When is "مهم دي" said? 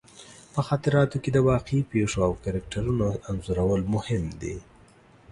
3.95-4.55